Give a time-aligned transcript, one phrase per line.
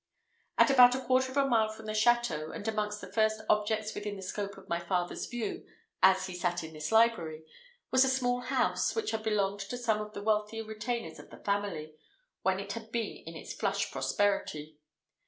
[0.57, 3.93] At about a quarter of a mile from the château, and amongst the first objects
[3.93, 5.63] within the scope of my father's view
[6.01, 7.43] as he sat in this library,
[7.91, 11.37] was a small house, which had belonged to some of the wealthier retainers of the
[11.37, 11.93] family,
[12.41, 14.79] when it had been in its flush prosperity.